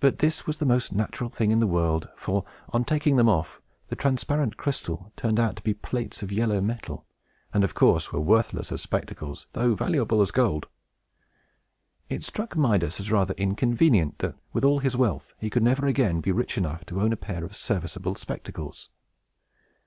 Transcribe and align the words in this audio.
But 0.00 0.18
this 0.18 0.46
was 0.46 0.58
the 0.58 0.66
most 0.66 0.92
natural 0.92 1.30
thing 1.30 1.50
in 1.50 1.60
the 1.60 1.66
world; 1.66 2.10
for, 2.14 2.44
on 2.74 2.84
taking 2.84 3.16
them 3.16 3.30
off, 3.30 3.62
the 3.88 3.96
transparent 3.96 4.58
crystal 4.58 5.14
turned 5.16 5.40
out 5.40 5.56
to 5.56 5.62
be 5.62 5.72
plates 5.72 6.22
of 6.22 6.30
yellow 6.30 6.60
metal, 6.60 7.06
and, 7.54 7.64
of 7.64 7.72
course, 7.72 8.12
were 8.12 8.20
worthless 8.20 8.70
as 8.70 8.82
spectacles, 8.82 9.46
though 9.54 9.74
valuable 9.74 10.20
as 10.20 10.30
gold. 10.30 10.66
It 12.10 12.22
struck 12.22 12.54
Midas 12.54 13.00
as 13.00 13.10
rather 13.10 13.32
inconvenient 13.38 14.18
that, 14.18 14.36
with 14.52 14.62
all 14.62 14.80
his 14.80 14.94
wealth, 14.94 15.32
he 15.38 15.48
could 15.48 15.62
never 15.62 15.86
again 15.86 16.20
be 16.20 16.32
rich 16.32 16.58
enough 16.58 16.84
to 16.84 17.00
own 17.00 17.14
a 17.14 17.16
pair 17.16 17.42
of 17.42 17.56
serviceable 17.56 18.16
spectacles. 18.16 18.90